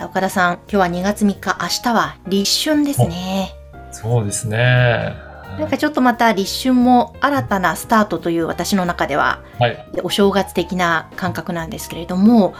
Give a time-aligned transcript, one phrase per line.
[0.00, 3.52] 岡田さん今日は2月3日明日は立春ですね。
[3.92, 5.14] そうですね。
[5.58, 9.86] なんかちょっとまた立春も新たなスタートという私の中でははい。
[10.02, 12.54] お正月的な感覚なんですけれども、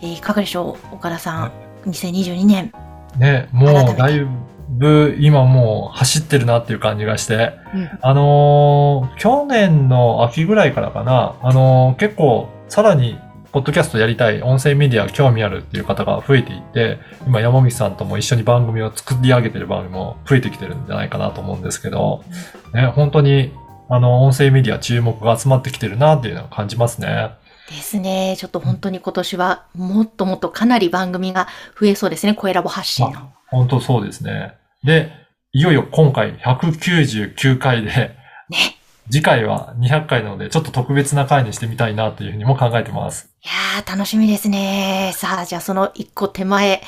[0.00, 1.52] えーいかがでしょう岡田さん、
[1.86, 2.72] 2022年、
[3.16, 4.26] ね、もうだい
[4.68, 7.90] ぶ今もう走ってるなっていう感じがして、うん。
[8.00, 13.20] あのー去年の秋ぐらいからかな、あのー結構さらに
[13.52, 22.24] ポッドキャストやりたい、音声メディア興味あるっていう方が増えていって、今山口さんとも一緒に番組を作り上げてる番組も増えてきてるんじゃないかなと思うんですけど、
[22.72, 23.52] ね、本当に
[23.90, 27.32] あの、音声メディア注目が集まってきてるなっていうのを感じますね。
[27.68, 31.46] ですねちょっと本当に今年はもっともっとかなり番組が
[31.78, 33.32] 増えそうですね声ラボ発信の。
[33.48, 34.54] 本当そうですね。
[34.82, 35.12] で、
[35.52, 38.16] いよいよ今回199回で、ね
[39.12, 43.28] 次回は200回なので、ちょっと特別な回にしてみたいなというふうにも考えてます。
[43.44, 45.12] いやー楽しみですね。
[45.14, 46.80] さあじゃあその一個手前、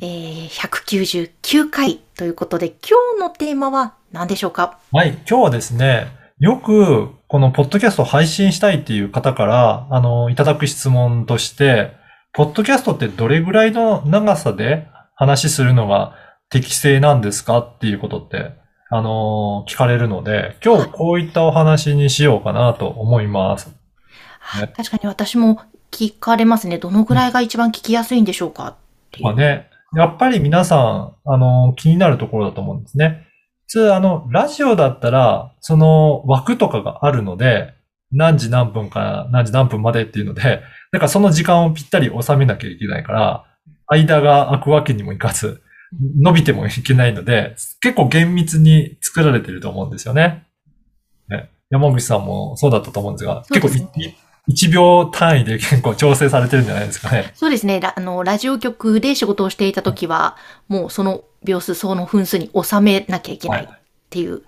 [0.00, 4.78] えー、199回ということで今日のテーマは何でしょうか？
[4.90, 6.06] はい、今日はですね、
[6.38, 11.92] よくこのポッドキャストを配信したいっていう方から、あの、いただく質問として、
[12.32, 16.14] ポッドキャストってどれぐらいの長さで話しするのが
[16.48, 18.52] 適正なんですかっていうことって、
[18.92, 23.72] あの、聞かれるので、今日こういったお話にしようかなと思います。
[24.54, 25.60] あね確かに私も
[25.92, 28.68] 聞かれますねどのぐらいが一番聞きやすいんでしょうか？
[28.68, 28.74] っ
[29.12, 33.26] ていうまあね、やっぱり皆さん、あの、気になるところだと思うんですね。
[33.68, 37.74] 普通、あの、ラジオだったら、その枠とかがあるので、
[38.10, 43.44] 何時何分から何時何分までっていうので、だからその時間をぴったり収めなきゃいけないから、
[43.86, 45.62] 間が空くわけにもいかず、
[45.92, 50.46] 伸びてもいけないので、結構厳密に作られてると思うんですよね。
[51.28, 57.32] ね山口さんもそうだったと思うんですが、そう結構ですねい1秒単位で結構調整されてるんじゃないですかね。
[57.34, 57.80] そうですね。
[57.80, 60.36] ラあの、ラジオ局で仕事をしていた時は、
[60.68, 63.68] もうその秒数、その分数に収めなきゃいけないっ
[64.08, 64.42] ていう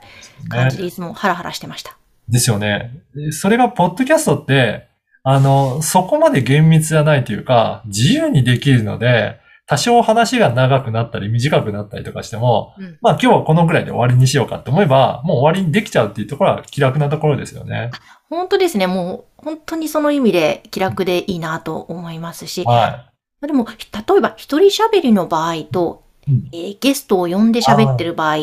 [0.49, 1.97] 感じで、いつもハラハラしてました。
[2.29, 3.03] ですよね。
[3.31, 4.89] それが、ポッドキャストって、
[5.23, 12.99] あの、そこまで厳密じゃないというか、自由にできるので、多少話が長くなったり短くなったりとかしても、うん。
[13.01, 17.91] まあ今日はこのぐらいで終わりにしようかって思えば、もう終わりにできちゃうっていうところは気楽なところですよね。
[18.29, 18.87] 本当ですね。
[18.87, 23.75] もう、本当にその意味で気楽でいいなと思いますし、はでも、例
[24.19, 26.49] えば一人喋りの場合と、うん。
[26.53, 28.37] えーゲストを呼んで喋ってる場合、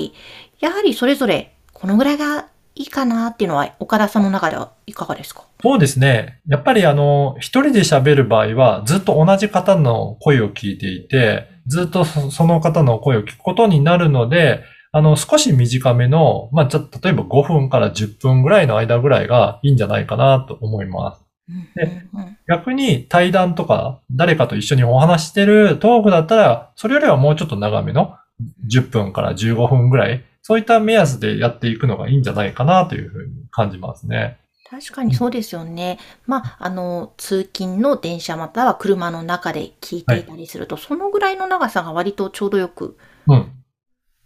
[0.59, 5.41] やはりそれぞれこのぐらいがいいかなっていうのは、岡田さんの中ではいかがですか？
[5.41, 5.45] い。
[5.61, 6.39] そうですね。
[6.47, 21.25] やっぱりあの、一人で喋る場合は、ずっと同じ方の声を聞いていて、ずっとそその方の声を聞くことになるので、あの、少し短めの、まあ、ちょっと、例えば5分から10分ぐらいの間ぐらいがいいんじゃないかなと思います。
[21.49, 22.03] うんで
[22.47, 28.15] 逆に対談とか、誰かと一緒にお話してるトークだったら、それよりはもうちょっと長めの
[28.71, 34.39] 10分から15分ぐらい、そういった目安でやっていくのがいいんじゃないかなというふうに感じますね。
[34.67, 35.99] 確かにそうですよね。
[36.25, 43.51] まあ、あの、通勤の電車または車の中で聞いていたりすると、そのぐらいの長さが割とちょうどよくうん。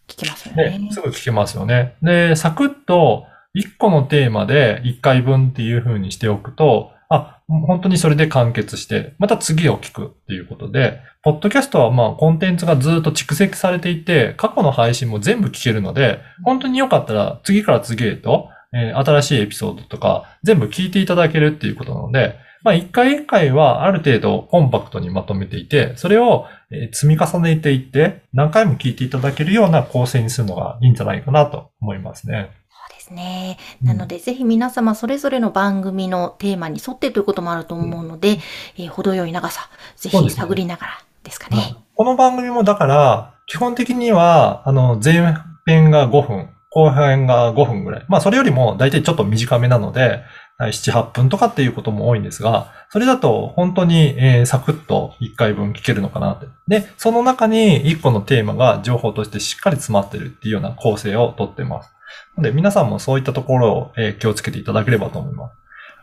[0.07, 0.79] 聞けますよね。
[0.79, 1.95] ね、すぐ聞けますよね。
[2.01, 26.47] で、サクッと1個のテーマで1回分っていう風にしておくと、あ、本当にそれで完結して、また次を聞くっていうことで、ポッドキャストはまあコンテンツがずっと蓄積されていて、過去の配信も全部聞けるので、本当によかったら次から次へと、えー新しいエピソードとか全部聞いていただけるっていうことなので、まあ一回一回はある程度コンパクトにまとめていて、それを
[26.91, 32.49] 積み重ねていって、何回も聞いていただけるような構成にするのがいいんじゃないかなと思いますね。
[33.03, 33.57] ですね。
[33.81, 38.39] うんなので、ぜひ皆様それぞれの番組のテーマに沿ってということもあると思うので、
[38.77, 40.91] えー程よい長さ、ぜひ探りながら
[41.23, 41.75] ですかね。
[41.95, 45.35] この番組もだから、基本的には、あの、前
[45.65, 48.05] 編が5分、後編が5分ぐらい。
[48.07, 50.23] まあ、それよりも大体ちょっと短めなので、はい
[50.59, 56.47] 7、8分とかっていうことも多いんですが、それだと本当に、えーサクッと1回分聞けるのかなって。
[56.67, 61.91] で、その中に1個のテーマが情報としてしっかり詰まってるっていうような構成をとってます。
[62.35, 65.55] なので、皆さんもそういったところを、えー気をつけていただければと思います。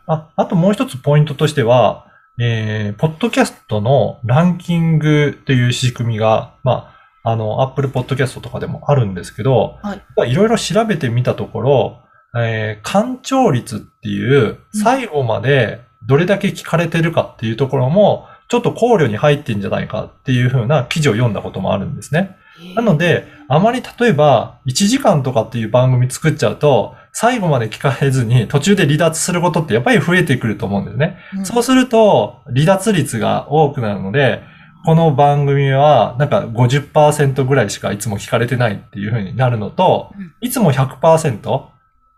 [0.07, 2.07] あ、あともう一つポイントとしては、
[2.39, 12.03] えー、ポッドキャストのランキングという仕組みが、まあ、あの、Apple Podcast とかでもあるんですけど、はいいろいろ調べてみたところ、
[12.37, 22.37] えー、干潮率っていう、最後までどれだけ聞かれてるかっていうところも、ちょっと考慮に入ってんじゃないかっていう風な記事を読んだこともあるんですね。
[22.75, 31.19] なので、あまり例えば、1時間とかっていう番組作っちゃうと、最後まで聞かれずに途中で離脱することってやっぱり増えてくると思うんですね。
[31.37, 34.43] うんそうすると、離脱率が多くなるので、
[34.85, 41.63] この番組はなんか50%ぐらいしかいつも聞かれてないっていう風になるのとうん、いつも100%、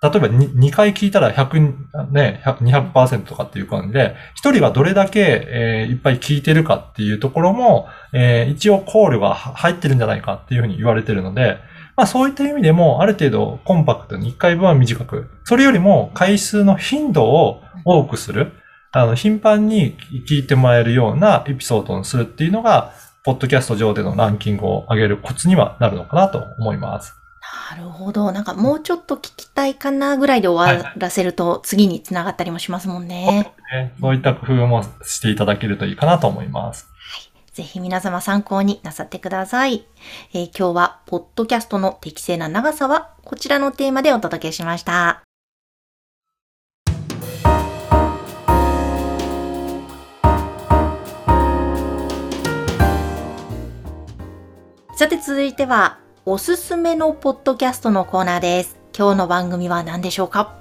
[0.03, 11.59] 例えば 2, 2回聞いたら100、ね、100 200%とかっていう感じで、一人がどれだけ、えーいっぱい聞いてるかっていうところも、えー一応考慮が入ってるんじゃないかっていうふうに言われてるので、
[11.97, 18.53] まあそういった意味でもある程度コンパクトに1回分は短く、それよりも回数の頻度を多くする、
[18.91, 19.97] あの、頻繁に
[20.29, 22.93] 聞いてもらえるようなエピソードにするっていうのが、
[23.25, 27.22] ポッドキャスト上でのランキングを上げるコツにはなるのかなと思います。
[27.71, 28.33] なるほど。
[28.33, 33.53] なんかもうちょっと聞きたいかなぐらいで終わらせると次につながったりもしますもんね。
[33.73, 36.89] ねそういった工夫もしていただけるといいかなと思います。
[37.53, 39.87] ぜひ皆様参考になさってください。
[40.33, 45.23] えー今日は、ポッドキャストの適正な長さは、こちらのテーマでお届けしました。
[54.97, 58.79] さて続いては、おすすめのポッドキャストのコーナーです。
[58.97, 60.55] 今日の番組は何でしょうか？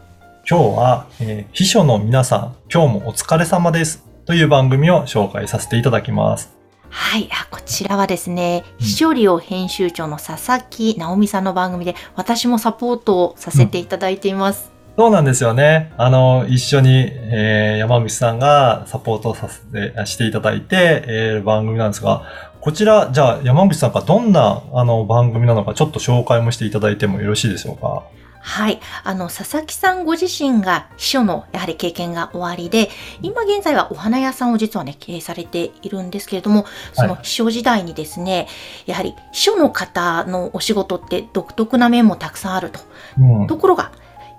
[0.50, 4.04] 今日は、えー秘書の皆さん、今日もお疲れ様です。
[4.25, 6.58] という番組を紹介させていただきます。
[6.90, 7.30] はい。
[7.31, 14.72] あこちらはですね、うん秘書寮編集長の佐々木直美さんの番組で、私もサポートをさせていただいています。
[14.98, 15.94] そうなんですよね。
[15.96, 22.24] あの、一緒に、えー山口さんがサポートさせて、していただいて、えー番組なんですが、
[22.62, 28.04] こちら、じゃあ山口さんがどんな、あの、番組なのか、ちょっと紹介もしていただいてもよろしいでしょうか？
[28.44, 28.80] はい。
[29.04, 32.90] あの、佐々木さんご自身が秘書のやはり経験が終わりで、
[33.24, 38.48] 今現在はお花屋さんを実はね、経営されているんですけれども、その秘書時代にですね、
[38.86, 42.80] やはり秘書の方のお仕事って独特な面もたくさんあると。
[43.19, 43.48] うん。
[43.48, 43.92] ところが、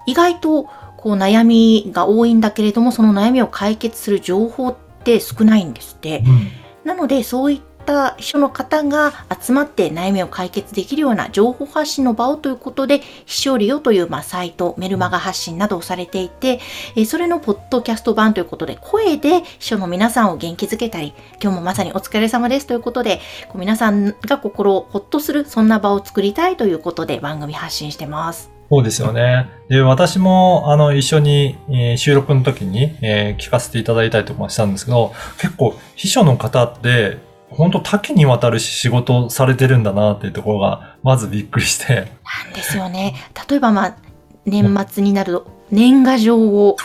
[0.07, 0.65] 意外と
[0.97, 6.23] こう悩みが多いんだけれども、その悩みを解決する情報って少ないんですって。
[6.25, 6.49] うん
[6.85, 7.72] なので、そういった
[8.17, 16.61] 秘書の方が集まって悩みを解決できるような情報発信の場をということで、秘書リオというまあサイト、メルマガ発信などをされていて、
[16.97, 28.53] えそれのポッドキャスト版ということで、声で秘書の皆さんを元気づけたり、今日もまさにお疲れ様ですということで、こう皆さんが心をほっとする、そんな場を作りたいということで番組発信してます。
[28.73, 29.51] そうですよね。
[29.69, 37.19] で、私も、あの、一緒に、えー収録の時に、えー聞かせていただいたりとかしたんですけど、結構、秘書の方って、
[37.57, 42.13] 本当多岐にわたる仕事をされてるんだなっていうところが、まずびっくりして、
[42.45, 43.15] なんですよね。
[43.49, 43.97] 例えばまあ、
[44.45, 46.77] 年末になると、年賀状を。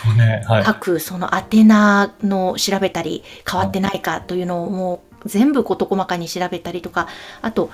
[0.65, 7.07] 書くその宛名の調べたり変わってないかというのをもう全部事細かに調べたりとか
[7.41, 7.69] あと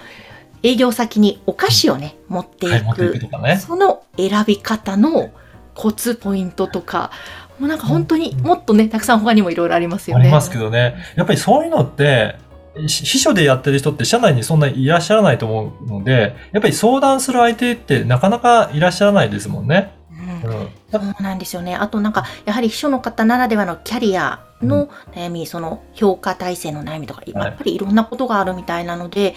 [0.64, 3.58] 営業先にお菓子をね持っていくくとかね。
[3.58, 5.30] その選び方の
[5.76, 7.12] コツポイントとか
[7.60, 10.24] もうなんか本当にもっとねたくさん他にもいろいろありますよね。
[10.24, 10.96] ありますけどね。
[11.16, 12.43] やっぱりそういうのって、し
[12.76, 19.94] 秘書でやってる人って社内にそんなにいらっしゃらないと思うので、やっぱり相談する相手ってなかなかいらっしゃらないですもんね。
[20.12, 20.70] うんうん。
[20.92, 21.76] そうなんですよね。
[21.76, 29.36] あとなんか、やはり秘書の方ならではのキャリアの悩み、その評価体制の悩みとか、やっぱりいろんなことがあるみたいなので、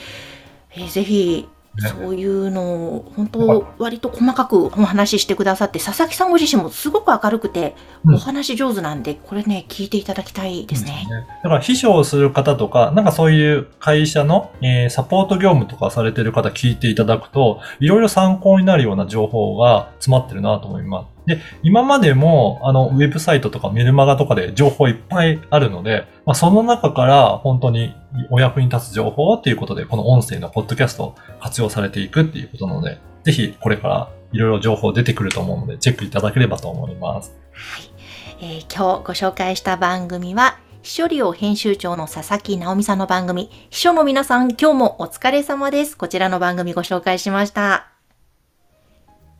[0.72, 11.06] えーぜひ、ねそういうのを本当割と細かくお話ししてくださって、佐々木さんご自身もすごく明るくて、うんお話上手なんで、これね、聞いていただきたいですね。
[11.42, 21.16] だから秘書をする方とか、なんかそういう会社の、えーサポート業務とかされてる方聞いていただくと、いろいろ参考になるような情報が詰まってるなと思います。
[21.26, 27.94] で、今までも、あの、ウェブサイトとかメルマガとかで情報いっぱいあるので、まあ、その中から本当に
[28.30, 37.34] お役に立つ情報っていうことで、この音声のポッドキャストを活用されていくっていうことなので、ぜひこれからいろいろ情報出てくると思うので、チェックいただければと思います。
[37.52, 37.90] はい
[38.38, 45.96] えー今日ご紹介した番組は、秘書利用編集長の佐々木直美さんの番組、秘書の皆さん今日もお疲れ様です。
[45.96, 47.88] こちらの番組ご紹介しました。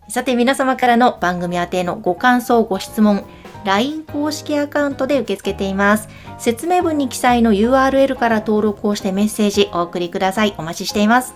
[0.08, 3.24] さて皆様からの番組宛てのご感想、ご質問、
[3.66, 6.08] LINE 公式アカウントで受け付けています。
[6.38, 10.54] 説明文に記載の URL から登録をしてメッセージお送りください。
[10.56, 11.34] お待ちしています。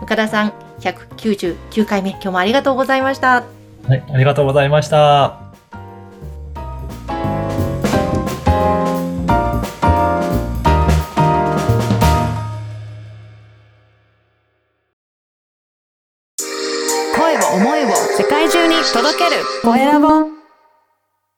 [0.00, 3.44] 岡田さん、199回目、今日もありがとうございました。
[3.86, 5.40] はい、ありがとうございました。
[17.14, 20.37] 声を思いを世界中に届けるコエラボ